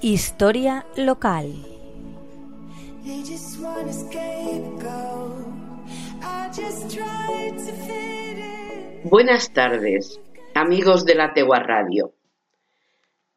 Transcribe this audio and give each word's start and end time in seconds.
Historia 0.00 0.86
local. 0.96 1.52
Buenas 9.02 9.52
tardes, 9.52 10.20
amigos 10.54 11.04
de 11.04 11.14
la 11.16 11.34
Tegua 11.34 11.58
Radio. 11.58 12.14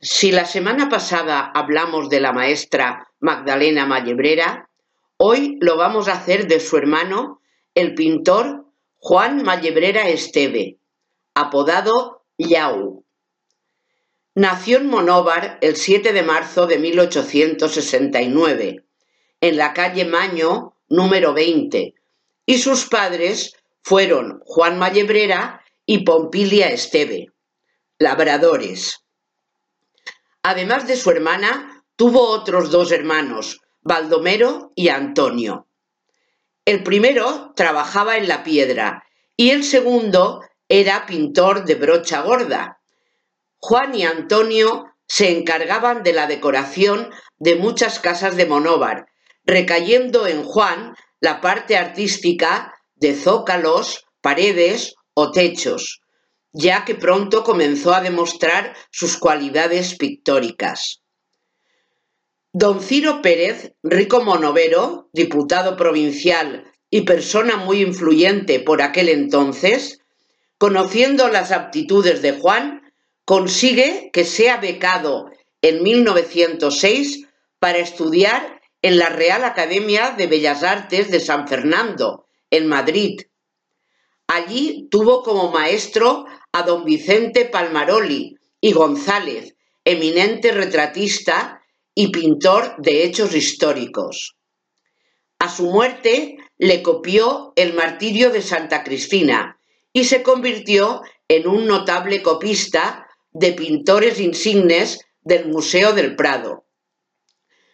Si 0.00 0.30
la 0.30 0.44
semana 0.44 0.88
pasada 0.88 1.40
hablamos 1.40 2.08
de 2.08 2.20
la 2.20 2.32
maestra 2.32 3.08
Magdalena 3.18 3.84
Mallebrera, 3.84 4.70
hoy 5.16 5.58
lo 5.60 5.76
vamos 5.76 6.06
a 6.06 6.12
hacer 6.12 6.46
de 6.46 6.60
su 6.60 6.76
hermano, 6.76 7.40
el 7.74 7.94
pintor 7.94 8.66
Juan 8.98 9.42
Mallebrera 9.42 10.06
Esteve, 10.08 10.78
apodado 11.34 12.22
Yau. 12.38 13.03
Nació 14.36 14.78
en 14.78 14.88
Monóvar 14.88 15.58
el 15.60 15.76
7 15.76 16.12
de 16.12 16.24
marzo 16.24 16.66
de 16.66 16.78
1869, 16.78 18.84
en 19.40 19.56
la 19.56 19.72
calle 19.72 20.04
Maño 20.04 20.74
número 20.88 21.34
20, 21.34 21.94
y 22.44 22.58
sus 22.58 22.86
padres 22.86 23.54
fueron 23.80 24.40
Juan 24.44 24.76
Mallebrera 24.76 25.62
y 25.86 26.02
Pompilia 26.02 26.70
Esteve, 26.70 27.30
labradores. 28.00 29.04
Además 30.42 30.88
de 30.88 30.96
su 30.96 31.12
hermana, 31.12 31.84
tuvo 31.94 32.28
otros 32.28 32.72
dos 32.72 32.90
hermanos, 32.90 33.60
Baldomero 33.82 34.72
y 34.74 34.88
Antonio. 34.88 35.68
El 36.64 36.82
primero 36.82 37.52
trabajaba 37.54 38.16
en 38.16 38.26
la 38.26 38.42
piedra 38.42 39.04
y 39.36 39.50
el 39.50 39.62
segundo 39.62 40.40
era 40.68 41.06
pintor 41.06 41.64
de 41.64 41.76
brocha 41.76 42.22
gorda 42.22 42.80
Juan 43.66 43.94
y 43.94 44.04
Antonio 44.04 44.84
se 45.08 45.30
encargaban 45.30 46.02
de 46.02 46.12
la 46.12 46.26
decoración 46.26 47.08
de 47.38 47.56
muchas 47.56 47.98
casas 47.98 48.36
de 48.36 48.44
Monóvar, 48.44 49.06
recayendo 49.46 50.26
en 50.26 50.42
Juan 50.44 50.94
la 51.18 51.40
parte 51.40 51.78
artística 51.78 52.74
de 52.96 53.14
zócalos, 53.14 54.04
paredes 54.20 54.96
o 55.14 55.30
techos, 55.30 56.02
ya 56.52 56.84
que 56.84 56.94
pronto 56.94 57.42
comenzó 57.42 57.94
a 57.94 58.02
demostrar 58.02 58.76
sus 58.90 59.16
cualidades 59.16 59.96
pictóricas. 59.96 61.00
Don 62.52 62.82
Ciro 62.82 63.22
Pérez, 63.22 63.72
rico 63.82 64.22
monovero, 64.22 65.08
diputado 65.14 65.74
provincial 65.78 66.70
y 66.90 67.00
persona 67.06 67.56
muy 67.56 67.80
influyente 67.80 68.60
por 68.60 68.82
aquel 68.82 69.08
entonces, 69.08 70.00
conociendo 70.58 71.28
las 71.28 71.50
aptitudes 71.50 72.20
de 72.20 72.32
Juan, 72.32 72.83
consigue 73.24 74.10
que 74.12 74.24
sea 74.24 74.58
becado 74.58 75.30
en 75.62 75.82
1906 75.82 77.26
para 77.58 77.78
estudiar 77.78 78.60
en 78.82 78.98
la 78.98 79.08
Real 79.08 79.44
Academia 79.44 80.10
de 80.10 80.26
Bellas 80.26 80.62
Artes 80.62 81.10
de 81.10 81.20
San 81.20 81.48
Fernando, 81.48 82.26
en 82.50 82.68
Madrid. 82.68 83.22
Allí 84.26 84.88
tuvo 84.90 85.22
como 85.22 85.50
maestro 85.50 86.26
a 86.52 86.62
don 86.62 86.84
Vicente 86.84 87.46
Palmaroli 87.46 88.36
y 88.60 88.72
González, 88.72 89.56
eminente 89.84 90.52
retratista 90.52 91.62
y 91.94 92.08
pintor 92.08 92.74
de 92.78 93.04
hechos 93.04 93.34
históricos. 93.34 94.36
A 95.38 95.48
su 95.48 95.64
muerte 95.64 96.36
le 96.58 96.82
copió 96.82 97.52
el 97.56 97.74
martirio 97.74 98.30
de 98.30 98.42
Santa 98.42 98.84
Cristina 98.84 99.58
y 99.92 100.04
se 100.04 100.22
convirtió 100.22 101.02
en 101.28 101.48
un 101.48 101.66
notable 101.66 102.22
copista 102.22 103.03
de 103.34 103.52
pintores 103.52 104.20
insignes 104.20 105.00
del 105.22 105.48
Museo 105.48 105.92
del 105.92 106.14
Prado, 106.14 106.64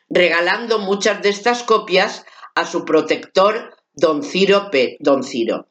regalando 0.09 0.79
muchas 0.79 1.23
de 1.23 1.29
estas 1.29 1.63
copias 1.63 2.25
a 2.55 2.67
su 2.67 2.85
protector 2.85 3.77
don 3.93 4.23
Ciro 4.23 4.71
P. 4.71 4.97
Don 5.01 5.23
Ciro. 5.23 5.69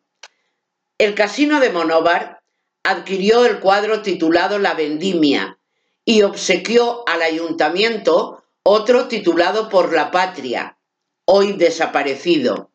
El 0.99 1.15
Casino 1.15 1.59
de 1.59 1.71
Monóvar 1.71 2.41
adquirió 2.83 3.45
el 3.45 3.59
cuadro 3.59 4.01
titulado 4.01 4.59
La 4.59 4.75
Vendimia 4.75 5.59
y 6.05 6.21
obsequió 6.21 7.03
al 7.07 7.23
ayuntamiento 7.23 8.43
otro 8.61 9.07
titulado 9.07 9.69
Por 9.69 9.91
la 9.91 10.11
Patria, 10.11 10.77
hoy 11.25 11.53
desaparecido. 11.53 12.71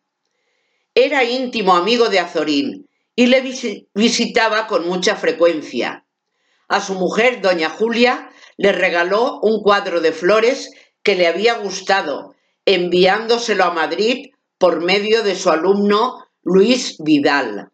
Era 0.94 1.22
íntimo 1.22 1.76
amigo 1.76 2.08
de 2.08 2.19
Azorín 2.19 2.88
y 3.14 3.26
le 3.26 3.42
visitaba 3.94 4.66
con 4.66 4.86
mucha 4.86 5.14
frecuencia 5.14 6.03
a 6.69 6.80
su 6.80 6.94
mujer, 6.94 7.41
doña 7.41 7.70
Julia, 7.70 8.30
le 8.56 8.72
regaló 8.72 9.41
un 9.42 9.62
cuadro 9.62 10.00
de 10.00 10.12
flores 10.12 10.70
que 11.02 11.16
le 11.16 11.26
había 11.26 11.54
gustado, 11.54 12.34
enviándoselo 12.64 13.64
a 13.64 13.72
Madrid 13.72 14.30
por 14.58 14.82
medio 14.82 15.22
de 15.22 15.34
su 15.34 15.50
alumno 15.50 16.25
Luis 16.42 16.97
Vidal. 16.98 17.70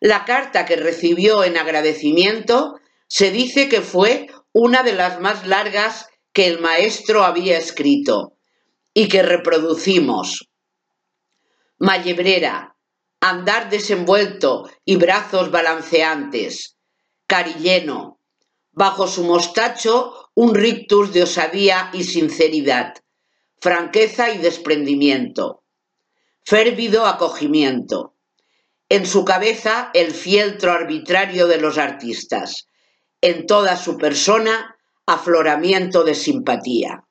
La 0.00 0.24
carta 0.24 0.66
que 0.66 0.76
recibió 0.76 1.42
en 1.42 1.56
agradecimiento 1.56 2.74
se 3.08 3.30
dice 3.30 3.68
que 3.68 3.80
fue 3.80 4.26
una 4.52 4.82
de 4.82 4.92
las 4.92 5.20
más 5.20 5.46
largas 5.46 6.08
que 6.32 6.46
el 6.46 6.60
maestro 6.60 7.24
había 7.24 7.58
escrito 7.58 8.34
y 8.92 9.08
que 9.08 9.22
reproducimos. 9.22 10.48
Mallebrera, 11.78 12.76
andar 13.20 13.70
desenvuelto 13.70 14.68
y 14.84 14.96
brazos 14.96 15.50
balanceantes, 15.50 16.75
carilleno, 17.26 18.20
bajo 18.72 19.08
su 19.08 19.24
mostacho 19.24 20.30
un 20.34 20.54
rictus 20.54 21.12
de 21.12 21.22
osadía 21.22 21.90
y 21.92 22.04
sinceridad, 22.04 22.94
franqueza 23.60 24.30
y 24.30 24.38
desprendimiento, 24.38 25.64
férvido 26.44 27.06
acogimiento. 27.06 28.14
En 28.88 29.06
su 29.06 29.24
cabeza 29.24 29.90
el 29.94 30.12
fieltro 30.12 30.72
arbitrario 30.72 31.46
de 31.46 31.58
los 31.58 31.78
artistas, 31.78 32.68
en 33.20 33.46
toda 33.46 33.76
su 33.76 33.96
persona 33.96 34.76
afloramiento 35.06 36.04
de 36.04 36.14
simpatía. 36.14 37.04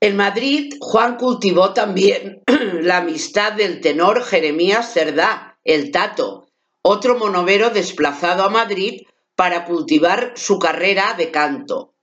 En 0.00 0.16
Madrid, 0.16 0.74
Juan 0.80 1.16
cultivó 1.16 1.72
también 1.72 2.42
la 2.82 2.98
amistad 2.98 3.52
del 3.52 3.80
tenor 3.80 4.24
Jeremías 4.24 4.92
Cerdá, 4.92 5.58
el 5.64 5.90
Tato, 5.90 6.45
otro 6.88 7.18
monovero 7.18 7.70
desplazado 7.70 8.44
a 8.44 8.48
Madrid 8.48 9.02
para 9.34 9.64
cultivar 9.64 10.34
su 10.36 10.60
carrera 10.60 11.14
de 11.18 11.32
canto. 11.32 11.94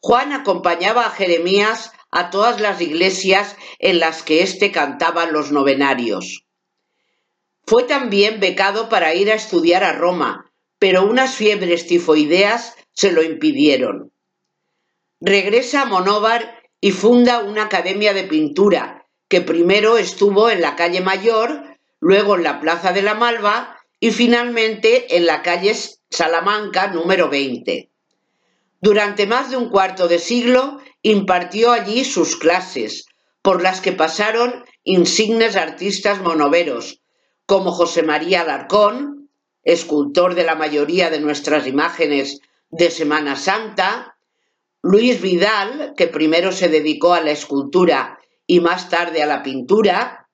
Juan 0.00 0.32
acompañaba 0.32 1.04
a 1.04 1.10
Jeremías 1.10 1.92
a 2.10 2.30
todas 2.30 2.58
las 2.58 2.80
iglesias 2.80 3.54
en 3.78 4.00
las 4.00 4.22
que 4.22 4.42
éste 4.42 4.72
cantaba 4.72 5.26
los 5.26 5.52
novenarios. 5.52 6.46
Fue 7.66 7.82
también 7.82 8.40
becado 8.40 8.88
para 8.88 9.14
ir 9.14 9.30
a 9.30 9.34
estudiar 9.34 9.84
a 9.84 9.92
Roma, 9.92 10.50
pero 10.78 11.04
unas 11.04 11.34
fiebres 11.34 11.86
tifoideas 11.86 12.76
se 12.92 13.12
lo 13.12 13.22
impidieron. 13.22 14.10
Regresa 15.20 15.82
a 15.82 15.86
Monóvar 15.86 16.62
y 16.80 16.92
funda 16.92 17.40
una 17.40 17.64
academia 17.64 18.14
de 18.14 18.24
pintura, 18.24 19.06
que 19.28 19.42
primero 19.42 19.98
estuvo 19.98 20.48
en 20.48 20.62
la 20.62 20.76
calle 20.76 21.02
Mayor, 21.02 21.76
luego 22.00 22.36
en 22.36 22.42
la 22.42 22.60
Plaza 22.60 22.94
de 22.94 23.02
la 23.02 23.14
Malva 23.14 23.73
y 24.04 24.10
finalmente 24.10 25.16
en 25.16 25.24
la 25.24 25.40
calle 25.40 25.74
Salamanca 26.10 26.88
número 26.88 27.30
20. 27.30 27.90
Durante 28.82 29.26
más 29.26 29.48
de 29.48 29.56
un 29.56 29.70
cuarto 29.70 30.08
de 30.08 30.18
siglo 30.18 30.78
impartió 31.00 31.72
allí 31.72 32.04
sus 32.04 32.36
clases, 32.36 33.06
por 33.40 33.62
las 33.62 33.80
que 33.80 33.92
pasaron 33.92 34.66
insignes 34.82 35.56
artistas 35.56 36.20
monoveros, 36.20 37.00
como 37.46 37.72
José 37.72 38.02
María 38.02 38.42
Alarcón, 38.42 39.30
escultor 39.62 40.34
de 40.34 40.44
la 40.44 40.54
mayoría 40.54 41.08
de 41.08 41.20
nuestras 41.20 41.66
imágenes 41.66 42.42
de 42.68 42.90
Semana 42.90 43.36
Santa, 43.36 44.18
Luis 44.82 45.22
Vidal, 45.22 45.94
que 45.96 46.08
primero 46.08 46.52
se 46.52 46.68
dedicó 46.68 47.14
a 47.14 47.22
la 47.22 47.30
escultura 47.30 48.18
y 48.46 48.60
más 48.60 48.90
tarde 48.90 49.22
a 49.22 49.26
la 49.26 49.42
pintura, 49.42 50.28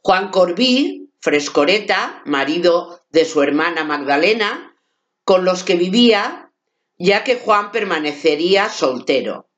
Juan 0.00 0.30
Corbí, 0.30 1.02
Frescoreta, 1.22 2.20
marido 2.26 3.04
de 3.10 3.24
su 3.24 3.42
hermana 3.42 3.84
Magdalena, 3.84 4.76
con 5.24 5.44
los 5.44 5.62
que 5.62 5.76
vivía, 5.76 6.52
ya 6.98 7.22
que 7.22 7.36
Juan 7.36 7.70
permanecería 7.70 8.68
soltero. 8.68 9.48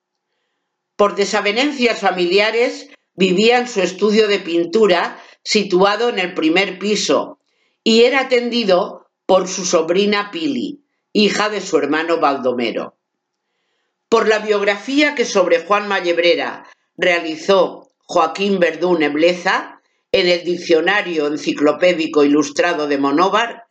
Por 0.95 1.15
desavenencias 1.15 2.01
familiares, 2.01 2.91
vivía 3.15 3.57
en 3.57 3.67
su 3.67 3.81
estudio 3.81 4.29
de 4.29 4.41
pintura 4.41 5.19
situado 5.43 6.11
en 6.11 6.19
el 6.19 6.35
primer 6.35 6.79
piso 6.79 7.41
y 7.83 8.03
era 8.03 8.21
atendido 8.21 9.07
por 9.25 9.49
su 9.49 9.65
sobrina 9.65 10.31
Pili, 10.31 10.85
hija 11.15 11.49
de 11.49 11.63
su 11.63 11.79
hermano 11.79 12.19
Baldomero. 12.21 12.99
Por 14.11 14.29
la 14.29 14.41
biografía 14.41 15.15
que 15.15 15.25
sobre 15.25 15.65
Juan 15.65 15.89
Mallebrera 15.89 16.69
realizó 16.99 17.89
Joaquín 18.07 18.59
Verdún 18.59 19.03
Ebleza, 19.03 19.74
en 20.15 20.29
el 20.29 20.45
Diccionario 20.45 21.27
Enciclopédico 21.27 22.23
Ilustrado 22.23 22.87
de 22.87 22.99
Monóvar, 22.99 23.65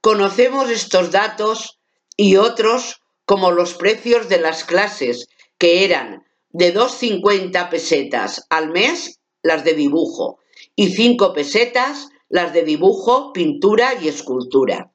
conocemos 0.00 0.70
estos 0.70 1.10
datos 1.10 1.80
y 2.16 2.36
otros 2.36 3.02
como 3.24 3.50
los 3.50 3.74
precios 3.74 4.28
de 4.28 4.38
las 4.38 4.62
clases, 4.62 5.26
que 5.58 5.84
eran 5.84 6.22
de 6.50 6.72
2,50 6.72 7.68
pesetas 7.70 8.46
al 8.50 8.70
mes 8.70 9.18
las 9.42 9.64
de 9.64 9.74
dibujo 9.74 10.38
y 10.76 10.92
5 10.92 11.32
pesetas 11.32 12.10
las 12.28 12.52
de 12.52 12.62
dibujo, 12.62 13.32
pintura 13.32 13.94
y 14.00 14.06
escultura. 14.06 14.92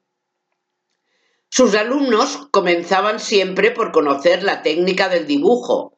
Sus 1.50 1.76
alumnos 1.76 2.48
comenzaban 2.52 3.20
siempre 3.20 3.72
por 3.72 3.92
conocer 3.92 4.44
la 4.44 4.62
técnica 4.62 5.10
del 5.10 5.28
dibujo, 5.28 5.98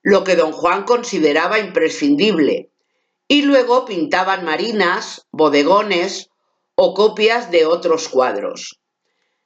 lo 0.00 0.24
que 0.24 0.36
don 0.36 0.52
Juan 0.52 0.84
consideraba 0.84 1.58
imprescindible, 1.58 2.71
y 3.32 3.40
luego 3.40 3.86
pintaban 3.86 4.44
marinas, 4.44 5.26
bodegones 5.32 6.28
o 6.74 6.92
copias 6.92 7.50
de 7.50 7.64
otros 7.64 8.10
cuadros. 8.10 8.78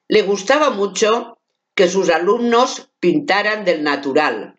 Le 0.08 0.22
gustaba 0.22 0.70
mucho 0.70 1.38
que 1.76 1.88
sus 1.88 2.10
alumnos 2.10 2.90
pintaran 2.98 3.64
del 3.64 3.84
natural, 3.84 4.58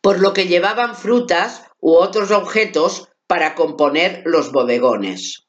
por 0.00 0.20
lo 0.20 0.32
que 0.34 0.46
llevaban 0.46 0.94
frutas 0.94 1.64
u 1.80 1.96
otros 1.96 2.30
objetos 2.30 3.08
para 3.26 3.56
componer 3.56 4.22
los 4.24 4.52
bodegones. 4.52 5.48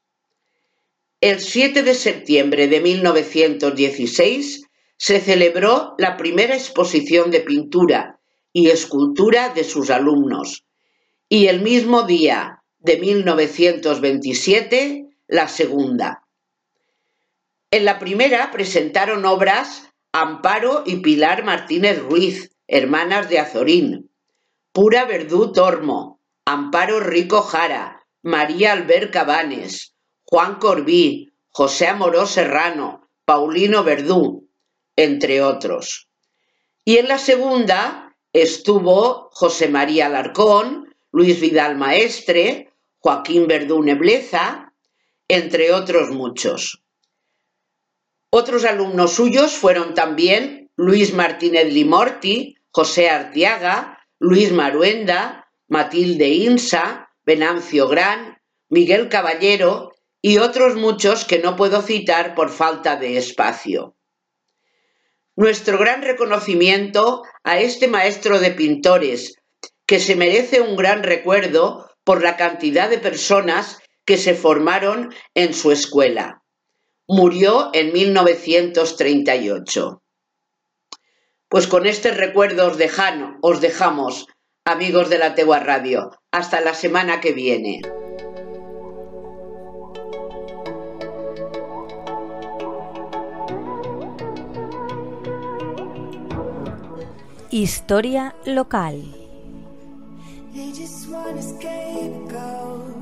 El 1.20 1.38
7 1.38 1.84
de 1.84 1.94
septiembre 1.94 2.66
de 2.66 2.80
1916 2.80 4.66
se 4.96 5.20
celebró 5.20 5.94
la 5.96 6.16
primera 6.16 6.56
exposición 6.56 7.30
de 7.30 7.38
pintura 7.38 8.18
y 8.52 8.70
escultura 8.70 9.50
de 9.50 9.62
sus 9.62 9.90
alumnos 9.90 10.64
y 11.28 11.48
el 11.48 11.60
mismo 11.60 12.04
día 12.04 12.62
de 12.78 12.96
1927 12.96 15.08
la 15.26 15.48
segunda. 15.48 16.24
En 17.70 17.84
la 17.84 17.98
primera 17.98 18.50
presentaron 18.50 19.26
obras 19.26 19.90
Amparo 20.12 20.84
y 20.86 20.96
Pilar 20.96 21.44
Martínez 21.44 22.00
Ruiz, 22.00 22.50
hermanas 22.66 23.28
de 23.28 23.38
Azorín, 23.38 24.10
Pura 24.72 25.04
Verdú 25.04 25.52
Tormo, 25.52 26.20
Amparo 26.46 27.00
Rico 27.00 27.42
Jara, 27.42 28.06
María 28.22 28.72
Albert 28.72 29.12
Cabanes, 29.12 29.94
Juan 30.24 30.56
Corbí, 30.56 31.30
José 31.50 31.88
Amorós 31.88 32.30
Serrano, 32.30 33.06
Paulino 33.26 33.84
Verdú, 33.84 34.48
entre 34.96 35.42
otros. 35.42 36.08
Y 36.84 36.96
en 36.96 37.08
la 37.08 37.18
segunda 37.18 38.16
estuvo 38.32 39.28
José 39.32 39.68
María 39.68 40.06
Alarcón, 40.06 40.87
Luis 41.12 41.40
Vidal 41.40 41.76
Maestre, 41.76 42.72
Joaquín 42.98 43.46
Verdú 43.46 43.82
Nebleza, 43.82 44.72
entre 45.28 45.72
otros 45.72 46.10
muchos. 46.10 46.82
Otros 48.30 48.64
alumnos 48.64 49.12
suyos 49.12 49.52
fueron 49.52 49.94
también 49.94 50.70
Luis 50.76 51.14
Martínez 51.14 51.72
Limorti, 51.72 52.56
José 52.70 53.08
Artiaga, 53.08 53.98
Luis 54.18 54.52
Maruenda, 54.52 55.50
Matilde 55.68 56.28
Insa, 56.28 57.08
Venancio 57.24 57.88
Gran, 57.88 58.38
Miguel 58.68 59.08
Caballero 59.08 59.92
y 60.20 60.38
otros 60.38 60.76
muchos 60.76 61.24
que 61.24 61.38
no 61.38 61.56
puedo 61.56 61.82
citar 61.82 62.34
por 62.34 62.50
falta 62.50 62.96
de 62.96 63.16
espacio. 63.16 63.96
Nuestro 65.36 65.78
gran 65.78 66.02
reconocimiento 66.02 67.22
a 67.44 67.60
este 67.60 67.86
maestro 67.86 68.40
de 68.40 68.50
pintores, 68.50 69.36
que 69.88 69.98
se 69.98 70.14
merece 70.16 70.60
un 70.60 70.76
gran 70.76 71.02
recuerdo 71.02 71.90
por 72.04 72.22
la 72.22 72.36
cantidad 72.36 72.90
de 72.90 72.98
personas 72.98 73.78
que 74.04 74.18
se 74.18 74.34
formaron 74.34 75.14
en 75.34 75.54
su 75.54 75.72
escuela. 75.72 76.42
Murió 77.06 77.70
en 77.72 77.94
1938. 77.94 80.02
Pues 81.48 81.66
con 81.66 81.86
este 81.86 82.10
recuerdo 82.10 82.66
os, 82.66 82.76
os 83.40 83.62
dejamos, 83.62 84.26
amigos 84.66 85.08
de 85.08 85.16
la 85.16 85.34
Tegua 85.34 85.60
Radio. 85.60 86.10
Hasta 86.30 86.60
la 86.60 86.74
semana 86.74 87.20
que 87.20 87.32
viene. 87.32 87.80
Historia 97.50 98.36
local. 98.44 99.27
They 100.58 100.72
just 100.72 101.08
wanna 101.08 101.40
scapegoat. 101.40 102.96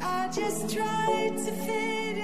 I 0.00 0.30
just 0.34 0.74
tried 0.74 1.36
to 1.36 1.52
fit 1.52 2.17